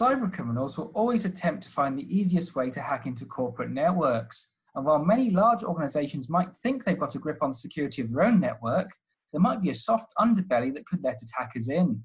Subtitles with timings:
[0.00, 4.54] Cyber criminals will always attempt to find the easiest way to hack into corporate networks.
[4.74, 8.24] And while many large organizations might think they've got a grip on security of their
[8.24, 8.90] own network,
[9.32, 12.02] there might be a soft underbelly that could let attackers in.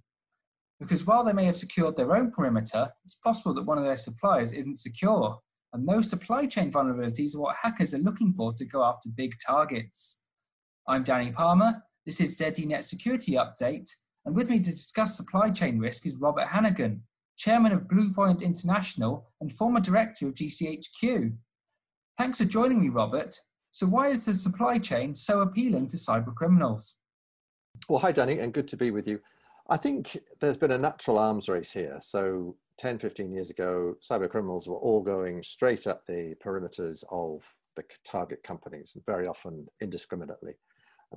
[0.80, 3.96] Because while they may have secured their own perimeter, it's possible that one of their
[3.96, 5.40] suppliers isn't secure.
[5.74, 9.34] And those supply chain vulnerabilities are what hackers are looking for to go after big
[9.44, 10.26] targets.
[10.88, 11.82] I'm Danny Palmer.
[12.06, 13.90] This is ZDNet Security Update.
[14.26, 17.02] And with me to discuss supply chain risk is Robert Hannigan,
[17.40, 21.34] chairman of BlueVoyant International and former director of GCHQ.
[22.18, 23.40] Thanks for joining me, Robert.
[23.72, 26.98] So, why is the supply chain so appealing to cyber criminals?
[27.88, 29.22] Well, hi, Danny, and good to be with you.
[29.70, 32.00] I think there's been a natural arms race here.
[32.04, 37.44] So, 10, 15 years ago, cyber criminals were all going straight at the perimeters of
[37.76, 40.54] the target companies, very often indiscriminately.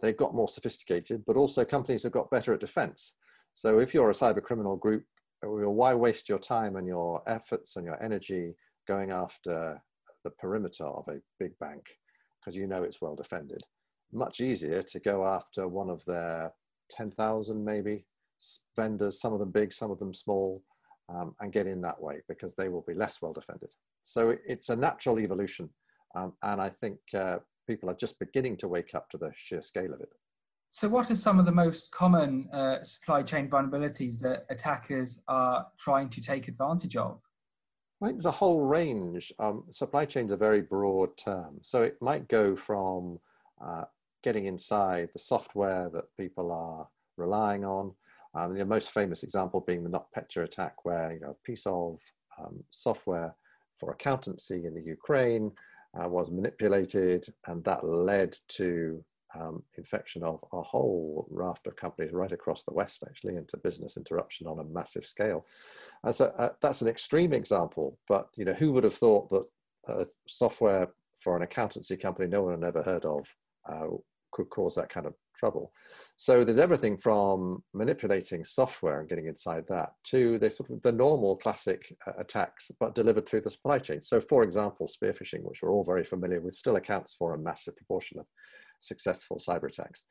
[0.00, 3.14] They've got more sophisticated, but also companies have got better at defense.
[3.54, 5.04] So, if you're a cyber criminal group
[5.42, 8.54] why waste your time and your efforts and your energy
[8.86, 9.82] going after
[10.24, 11.82] the perimeter of a big bank
[12.40, 13.62] because you know it's well defended?
[14.12, 16.52] Much easier to go after one of their
[16.90, 18.06] 10,000 maybe
[18.76, 20.62] vendors, some of them big, some of them small,
[21.08, 23.70] um, and get in that way because they will be less well defended.
[24.02, 25.68] So it's a natural evolution.
[26.14, 29.62] Um, and I think uh, people are just beginning to wake up to the sheer
[29.62, 30.12] scale of it.
[30.74, 35.66] So, what are some of the most common uh, supply chain vulnerabilities that attackers are
[35.78, 37.20] trying to take advantage of?
[38.02, 39.32] I think there's a whole range.
[39.38, 41.58] Um, supply chain is a very broad term.
[41.60, 43.20] So, it might go from
[43.62, 43.84] uh,
[44.22, 47.92] getting inside the software that people are relying on.
[48.34, 52.00] Um, the most famous example being the NotPetya attack, where you know, a piece of
[52.38, 53.34] um, software
[53.78, 55.52] for accountancy in the Ukraine
[56.00, 59.04] uh, was manipulated, and that led to
[59.38, 63.96] um, infection of a whole raft of companies right across the West, actually, into business
[63.96, 65.46] interruption on a massive scale.
[66.04, 69.44] And so uh, that's an extreme example, but you know, who would have thought that
[69.88, 70.88] uh, software
[71.20, 73.26] for an accountancy company no one had ever heard of
[73.68, 73.96] uh,
[74.32, 75.72] could cause that kind of trouble.
[76.16, 80.92] So there's everything from manipulating software and getting inside that to the sort of the
[80.92, 84.02] normal classic uh, attacks, but delivered through the supply chain.
[84.02, 87.38] So for example, spear phishing, which we're all very familiar with, still accounts for a
[87.38, 88.26] massive proportion of
[88.82, 90.04] successful cyber attacks.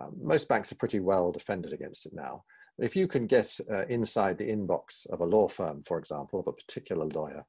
[0.00, 2.44] Um, most banks are pretty well defended against it now.
[2.78, 6.46] If you can get uh, inside the inbox of a law firm, for example, of
[6.46, 7.44] a particular lawyer,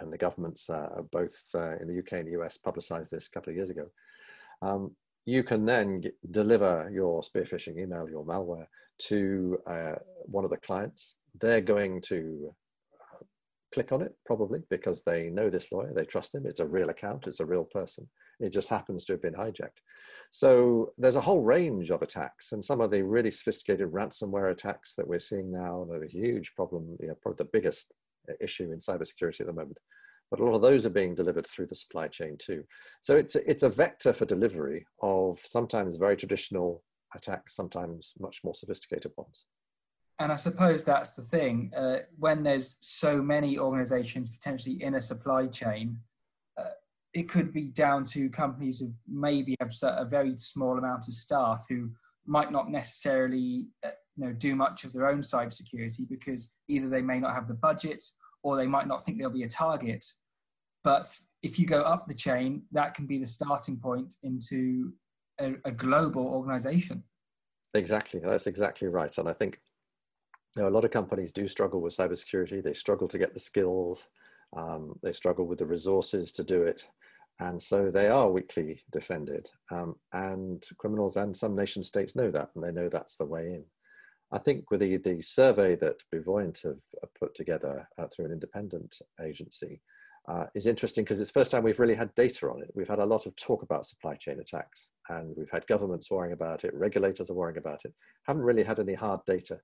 [0.00, 3.30] and the governments, uh, both uh, in the UK and the US, publicized this a
[3.30, 3.86] couple of years ago,
[4.62, 4.94] um,
[5.26, 8.66] you can then get, deliver your spear phishing email, your malware
[8.98, 9.94] to uh,
[10.24, 11.16] one of the clients.
[11.40, 12.54] They're going to
[13.72, 16.90] click on it probably because they know this lawyer, they trust him, it's a real
[16.90, 18.08] account, it's a real person.
[18.40, 19.80] It just happens to have been hijacked.
[20.30, 24.94] So there's a whole range of attacks, and some of the really sophisticated ransomware attacks
[24.96, 27.92] that we're seeing now are a huge problem, you know, probably the biggest
[28.28, 29.78] uh, issue in cybersecurity at the moment.
[30.30, 32.64] But a lot of those are being delivered through the supply chain too.
[33.02, 36.82] So it's it's a vector for delivery of sometimes very traditional
[37.14, 39.44] attacks, sometimes much more sophisticated ones.
[40.22, 41.72] And I suppose that's the thing.
[41.76, 45.98] Uh, when there's so many organizations potentially in a supply chain,
[47.14, 51.66] it could be down to companies who maybe have a very small amount of staff
[51.68, 51.90] who
[52.26, 57.02] might not necessarily uh, you know do much of their own cybersecurity because either they
[57.02, 58.02] may not have the budget
[58.42, 60.04] or they might not think they'll be a target.
[60.84, 64.92] But if you go up the chain, that can be the starting point into
[65.38, 67.04] a, a global organization.
[67.74, 69.16] Exactly, that's exactly right.
[69.16, 69.60] And I think
[70.56, 72.62] know, a lot of companies do struggle with cybersecurity.
[72.62, 74.08] They struggle to get the skills.
[74.54, 76.84] Um, they struggle with the resources to do it
[77.40, 79.48] and so they are weakly defended.
[79.70, 83.46] Um, and criminals and some nation states know that, and they know that's the way
[83.54, 83.64] in.
[84.32, 86.78] I think with the, the survey that BlueVoyant have
[87.18, 89.82] put together uh, through an independent agency
[90.28, 92.70] uh, is interesting because it's the first time we've really had data on it.
[92.74, 96.32] We've had a lot of talk about supply chain attacks, and we've had governments worrying
[96.32, 97.92] about it, regulators are worrying about it,
[98.26, 99.58] haven't really had any hard data.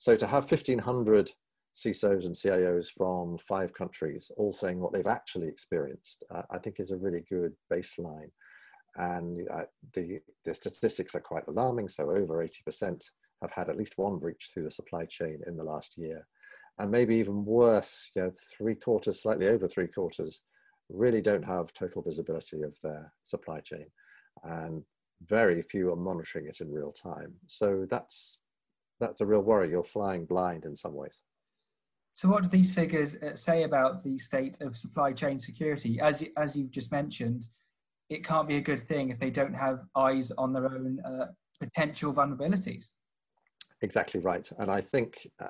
[0.00, 1.30] So to have 1,500
[1.74, 6.80] CISOs and CIOs from five countries all saying what they've actually experienced, uh, I think
[6.80, 8.30] is a really good baseline.
[8.96, 11.90] And uh, the, the statistics are quite alarming.
[11.90, 13.02] So over 80%
[13.42, 16.26] have had at least one breach through the supply chain in the last year.
[16.78, 20.40] And maybe even worse, you know, three quarters, slightly over three quarters,
[20.88, 23.84] really don't have total visibility of their supply chain.
[24.44, 24.82] And
[25.26, 27.34] very few are monitoring it in real time.
[27.48, 28.38] So that's
[29.00, 29.70] that's a real worry.
[29.70, 31.22] You're flying blind in some ways.
[32.14, 36.00] So, what do these figures uh, say about the state of supply chain security?
[36.00, 37.46] As you, as you've just mentioned,
[38.08, 41.26] it can't be a good thing if they don't have eyes on their own uh,
[41.58, 42.92] potential vulnerabilities.
[43.82, 45.48] Exactly right, and I think uh,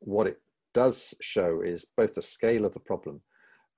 [0.00, 0.38] what it
[0.74, 3.22] does show is both the scale of the problem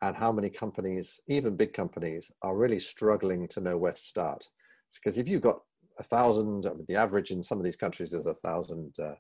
[0.03, 4.49] and how many companies, even big companies, are really struggling to know where to start.
[4.95, 5.61] Because if you've got
[5.99, 9.15] a thousand, the average in some of these countries is a thousand uh,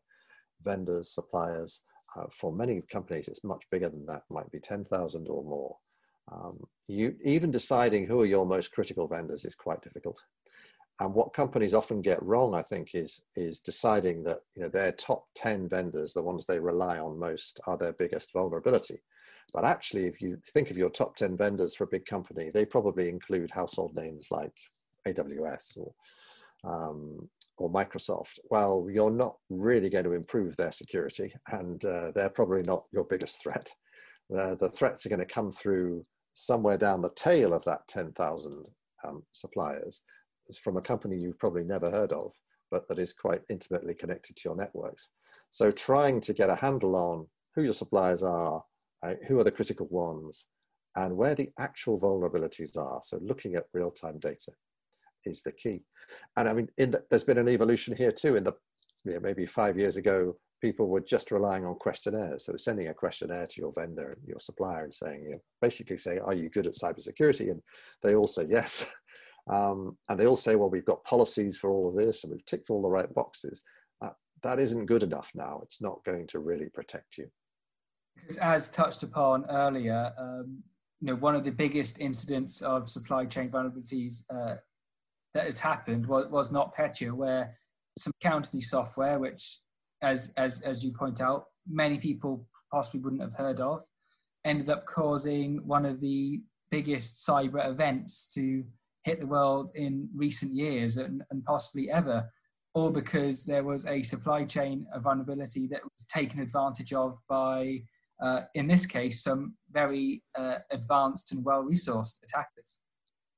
[0.62, 1.82] vendors, suppliers.
[2.16, 5.76] Uh, for many companies, it's much bigger than that, might be 10,000 or more.
[6.32, 10.20] Um, you, even deciding who are your most critical vendors is quite difficult.
[11.00, 14.92] And what companies often get wrong, I think, is, is deciding that you know, their
[14.92, 19.02] top 10 vendors, the ones they rely on most, are their biggest vulnerability.
[19.52, 22.64] But actually, if you think of your top 10 vendors for a big company, they
[22.64, 24.52] probably include household names like
[25.06, 25.92] AWS or,
[26.66, 28.38] um, or Microsoft.
[28.50, 33.04] Well, you're not really going to improve their security, and uh, they're probably not your
[33.04, 33.70] biggest threat.
[34.36, 38.68] Uh, the threats are going to come through somewhere down the tail of that 10,000
[39.06, 40.02] um, suppliers
[40.62, 42.32] from a company you've probably never heard of,
[42.70, 45.10] but that is quite intimately connected to your networks.
[45.50, 48.62] So trying to get a handle on who your suppliers are,
[49.02, 50.46] uh, who are the critical ones,
[50.96, 53.00] and where the actual vulnerabilities are.
[53.04, 54.52] So looking at real-time data
[55.26, 55.82] is the key.
[56.36, 58.36] And I mean, the, there's been an evolution here too.
[58.36, 58.52] In the
[59.04, 62.46] you know, maybe five years ago, people were just relying on questionnaires.
[62.46, 66.20] So sending a questionnaire to your vendor, your supplier, and saying, you know, basically saying,
[66.20, 67.60] "Are you good at cybersecurity?" And
[68.02, 68.86] they all say yes.
[69.50, 72.46] Um, and they all say, well, we've got policies for all of this and we've
[72.46, 73.60] ticked all the right boxes.
[74.02, 74.10] Uh,
[74.42, 75.60] that isn't good enough now.
[75.62, 77.26] It's not going to really protect you.
[78.16, 80.62] Because as touched upon earlier, um,
[81.00, 84.56] you know, one of the biggest incidents of supply chain vulnerabilities uh,
[85.34, 87.56] that has happened was, was NotPetya, where
[87.98, 89.58] some accountancy software, which,
[90.00, 93.84] as, as, as you point out, many people possibly wouldn't have heard of,
[94.44, 98.64] ended up causing one of the biggest cyber events to
[99.04, 102.30] hit the world in recent years and, and possibly ever,
[102.74, 107.78] or because there was a supply chain vulnerability that was taken advantage of by,
[108.22, 112.78] uh, in this case, some very uh, advanced and well resourced attackers.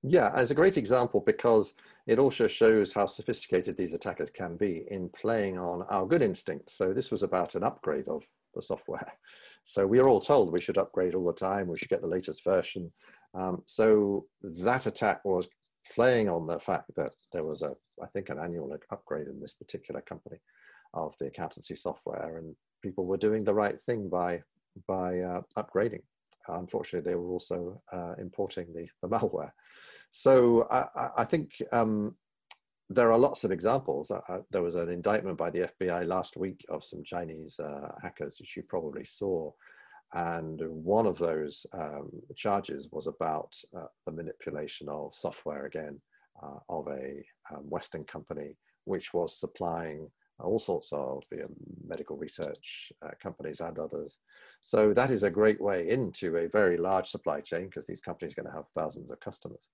[0.08, 1.75] Yeah, it's a great example because
[2.06, 6.79] it also shows how sophisticated these attackers can be in playing on our good instincts.
[6.79, 8.23] So this was about an upgrade of
[8.55, 9.12] the software.
[9.69, 12.06] So we are all told we should upgrade all the time, we should get the
[12.06, 12.93] latest version.
[13.35, 14.26] Um, so
[14.64, 15.49] that attack was
[15.93, 19.55] playing on the fact that there was a, I think, an annual upgrade in this
[19.55, 20.37] particular company
[20.94, 24.41] of the accountancy software, and people were doing the right thing by
[24.87, 26.03] by uh, upgrading.
[26.47, 29.50] Unfortunately, they were also uh, importing the, the malware.
[30.19, 32.17] So I, I think um,
[32.89, 34.11] there are lots of examples.
[34.51, 38.57] There was an indictment by the FBI last week of some Chinese uh, hackers, which
[38.57, 39.53] you probably saw,
[40.15, 46.01] and one of those um, charges was about uh, the manipulation of software again
[46.43, 47.23] uh, of a
[47.55, 51.51] um, Western company, which was supplying all sorts of you know,
[51.87, 54.17] medical research uh, companies and others.
[54.63, 58.33] So that is a great way into a very large supply chain because these companies
[58.33, 59.69] are going to have thousands of customers.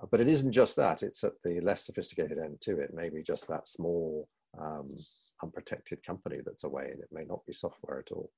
[0.00, 3.22] Uh, but it isn't just that, it's at the less sophisticated end to it, maybe
[3.22, 4.28] just that small
[4.60, 4.96] um,
[5.42, 8.30] unprotected company that's away and it may not be software at all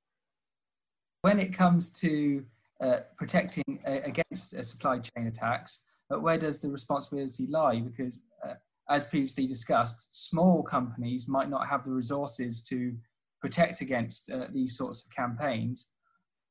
[1.23, 2.45] when it comes to
[2.81, 7.81] uh, protecting uh, against uh, supply chain attacks, where does the responsibility lie?
[7.81, 8.55] Because, uh,
[8.91, 12.95] as previously discussed, small companies might not have the resources to
[13.41, 15.89] protect against uh, these sorts of campaigns,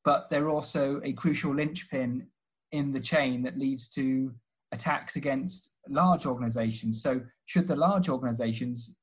[0.04, 2.26] but they're also a crucial linchpin
[2.72, 4.34] in the chain that leads to
[4.72, 7.02] attacks against large organizations.
[7.02, 8.98] So, should the large organizations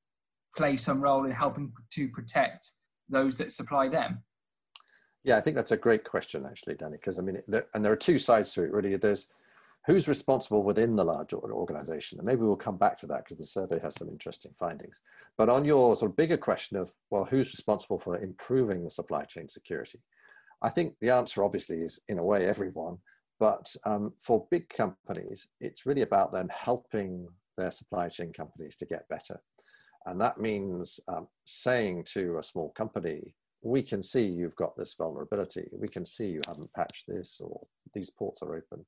[0.57, 2.73] play some role in helping to protect
[3.09, 4.23] those that supply them?
[5.25, 7.93] Yeah, I think that's a great question, actually, Danny, because I mean, there, and there
[7.93, 8.97] are two sides to it, really.
[8.97, 9.29] There's
[9.87, 13.47] who's responsible within the large organization, and maybe we'll come back to that because the
[13.47, 15.01] survey has some interesting findings.
[15.37, 19.25] But on your sort of bigger question of, well, who's responsible for improving the supply
[19.25, 20.01] chain security?
[20.61, 22.99] I think the answer obviously is, in a way, everyone.
[23.39, 28.87] But um, for big companies, it's really about them helping their supply chain companies to
[28.87, 29.41] get better.
[30.07, 34.95] And that means um, saying to a small company, we can see you've got this
[34.95, 35.69] vulnerability.
[35.73, 37.61] We can see you haven't patched this or
[37.93, 38.85] these ports are open.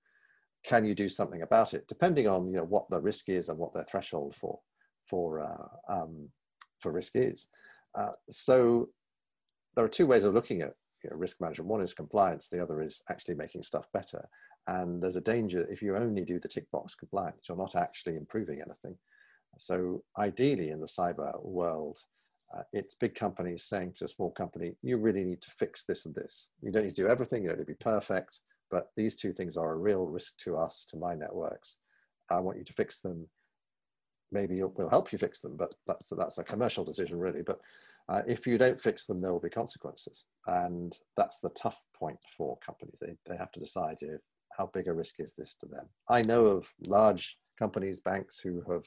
[0.65, 1.89] Can you do something about it?
[1.89, 4.61] Depending on you know what the risk is and what their threshold for
[5.09, 6.29] for uh, um,
[6.79, 7.47] for risk is.
[7.99, 8.89] Uh, so
[9.75, 11.71] there are two ways of looking at you know, risk management.
[11.71, 12.49] One is compliance.
[12.49, 14.29] The other is actually making stuff better.
[14.67, 18.17] And there's a danger if you only do the tick box compliance, you're not actually
[18.17, 18.97] improving anything.
[19.59, 21.99] So ideally in the cyber world,
[22.57, 26.07] uh, it's big companies saying to a small company, you really need to fix this
[26.07, 26.49] and this.
[26.63, 28.41] You don't need to do everything, you don't need to be perfect,
[28.71, 31.77] but these two things are a real risk to us, to my networks.
[32.31, 33.29] I want you to fix them.
[34.33, 37.43] Maybe we'll help you fix them, but that's, that's a commercial decision really.
[37.43, 37.61] But
[38.11, 40.25] Uh, if you don't fix them, there will be consequences.
[40.47, 42.97] And that's the tough point for companies.
[43.01, 43.99] They, they have to decide
[44.57, 45.87] how big a risk is this to them.
[46.09, 48.85] I know of large companies, banks who have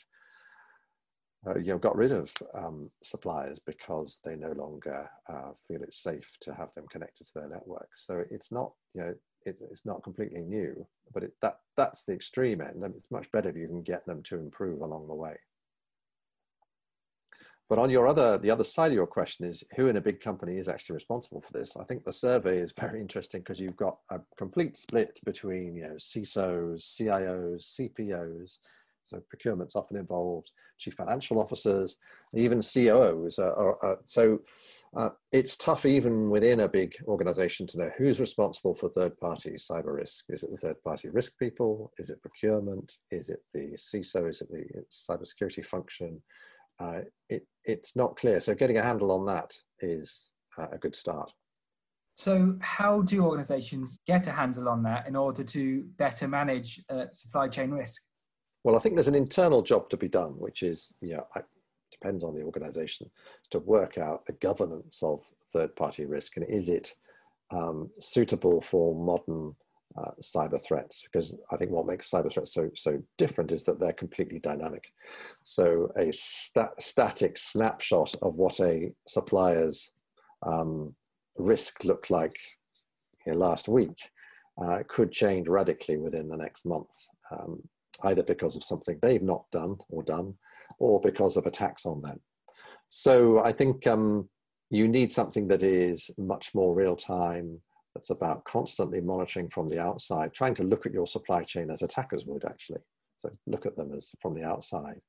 [1.46, 6.02] uh, you know, got rid of um, suppliers because they no longer uh, feel it's
[6.02, 8.06] safe to have them connected to their networks.
[8.06, 9.14] So it's not, you know,
[9.46, 12.84] it, it's not completely new, but it, that that's the extreme end.
[12.84, 15.36] And it's much better if you can get them to improve along the way.
[17.74, 20.22] But on your other, the other side of your question is who in a big
[20.22, 21.76] company is actually responsible for this?
[21.76, 25.82] I think the survey is very interesting because you've got a complete split between, you
[25.82, 28.60] know, CISOs, CIOs, CPOs,
[29.04, 31.96] so procurement's often involved, chief financial officers,
[32.36, 33.40] even COOs.
[33.40, 34.42] Are, are, are, so
[34.96, 39.54] uh, it's tough even within a big organization to know who's responsible for third party
[39.54, 40.26] cyber risk.
[40.30, 41.92] Is it the third party risk people?
[41.98, 42.98] Is it procurement?
[43.10, 44.30] Is it the CISO?
[44.30, 46.22] Is it the cybersecurity function?
[46.80, 48.42] Uh, it, it's not clear.
[48.42, 51.32] So getting a handle on that is uh, a good start.
[52.16, 57.06] So, how do organizations get a handle on that in order to better manage uh,
[57.12, 58.04] supply chain risk?
[58.64, 61.46] Well, I think there's an internal job to be done, which is, you know, it
[61.92, 63.10] depends on the organization
[63.50, 66.94] to work out the governance of third party risk and is it
[67.52, 69.56] um, suitable for modern
[69.98, 71.04] uh, cyber threats?
[71.04, 74.86] Because I think what makes cyber threats so, so different is that they're completely dynamic.
[75.44, 79.92] So, a stat- static snapshot of what a supplier's
[80.46, 80.96] um,
[81.38, 82.36] risk looked like
[83.28, 83.98] last week
[84.62, 86.92] uh, could change radically within the next month.
[87.32, 87.62] Um,
[88.04, 90.34] either because of something they've not done or done,
[90.80, 92.20] or because of attacks on them.
[92.90, 94.30] So I think um,
[94.70, 97.62] you need something that is much more real time,
[97.94, 101.82] that's about constantly monitoring from the outside, trying to look at your supply chain as
[101.82, 102.82] attackers would actually.
[103.18, 105.00] So look at them as from the outside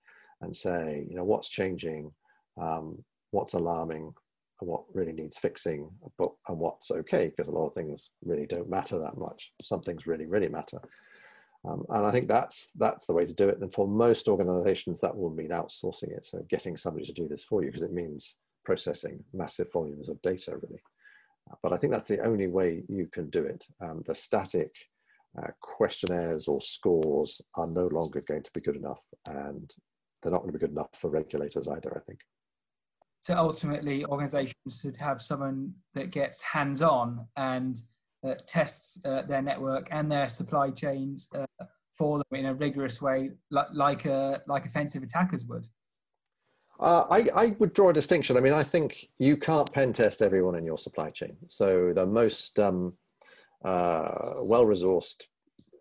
[0.41, 2.13] and say, you know, what's changing,
[2.61, 4.15] um, what's alarming,
[4.61, 8.47] and what really needs fixing, but and what's okay, because a lot of things really
[8.47, 9.53] don't matter that much.
[9.63, 10.81] Some things really, really matter.
[11.67, 13.59] Um, and I think that's that's the way to do it.
[13.61, 16.25] And for most organizations, that will mean outsourcing it.
[16.25, 20.21] So getting somebody to do this for you, because it means processing massive volumes of
[20.23, 20.83] data, really.
[21.63, 23.67] But I think that's the only way you can do it.
[23.81, 24.73] Um, the static
[25.39, 29.71] uh, questionnaires or scores are no longer going to be good enough, and
[30.23, 31.93] they're not going to be good enough for regulators either.
[31.97, 32.21] I think.
[33.21, 37.81] So ultimately, organizations should have someone that gets hands-on and
[38.27, 41.65] uh, tests uh, their network and their supply chains uh,
[41.97, 45.67] for them in a rigorous way, like like, uh, like offensive attackers would.
[46.81, 48.37] Uh, I, I, would draw a distinction.
[48.37, 51.37] I mean, I think you can't pen test everyone in your supply chain.
[51.47, 52.95] So the most um,
[53.65, 55.23] uh, well-resourced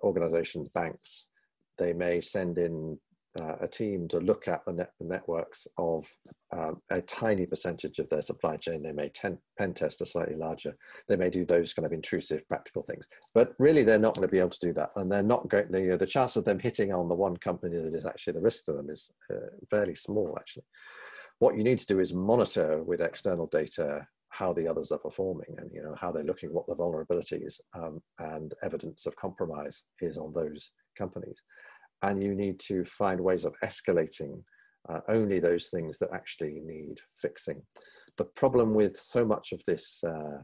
[0.04, 1.30] organizations, banks,
[1.78, 3.00] they may send in
[3.42, 6.08] uh, a team to look at the, net, the networks of
[6.52, 8.84] um, a tiny percentage of their supply chain.
[8.84, 10.76] They may ten, pen test a slightly larger.
[11.08, 14.32] They may do those kind of intrusive practical things, but really they're not going to
[14.32, 14.90] be able to do that.
[14.96, 15.72] And they're not going.
[15.72, 18.34] The, you know, the chance of them hitting on the one company that is actually
[18.34, 20.36] the risk to them is uh, fairly small.
[20.38, 20.66] Actually,
[21.40, 25.56] what you need to do is monitor with external data how the others are performing
[25.60, 30.18] and you know how they're looking, what the vulnerabilities um, and evidence of compromise is
[30.18, 31.42] on those companies
[32.04, 34.44] and you need to find ways of escalating
[34.90, 37.62] uh, only those things that actually need fixing.
[38.18, 40.40] The problem with so much of this uh,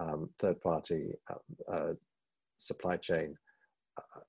[0.00, 1.92] um, third party uh, uh
[2.56, 3.36] supply chain
[3.98, 4.20] uh,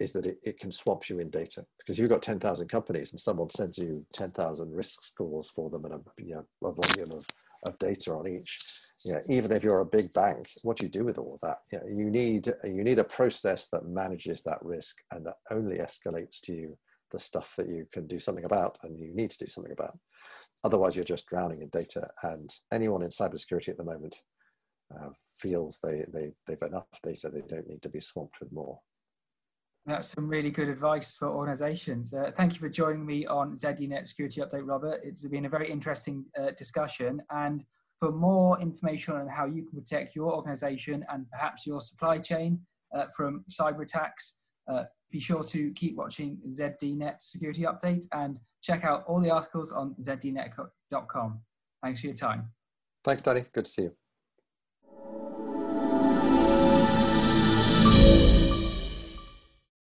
[0.00, 3.20] is that it, it, can swamp you in data because you've got 10,000 companies and
[3.20, 7.26] someone sends you 10,000 risk scores for them and a, you know, a volume of,
[7.64, 8.58] of data on each
[9.04, 11.58] you know, even if you're a big bank, what do you do with all that?
[11.70, 15.76] You, know, you need you need a process that manages that risk and that only
[15.76, 16.78] escalates to you
[17.12, 19.96] the stuff that you can do something about and you need to do something about.
[20.64, 22.08] Otherwise, you're just drowning in data.
[22.24, 24.16] And anyone in cybersecurity at the moment
[24.92, 28.80] uh, feels they, they, they've enough data, they don't need to be swamped with more.
[29.86, 32.12] That's some really good advice for organizations.
[32.12, 35.00] Uh, thank you for joining me on ZDNet Security Update, Robert.
[35.04, 37.22] It's been a very interesting uh, discussion.
[37.30, 37.64] And
[38.00, 42.60] for more information on how you can protect your organization and perhaps your supply chain
[42.92, 48.84] uh, from cyber attacks, uh, be sure to keep watching ZDNet Security Update and check
[48.84, 51.40] out all the articles on zdnet.com.
[51.80, 52.50] Thanks for your time.
[53.04, 53.44] Thanks, Danny.
[53.52, 55.45] Good to see you.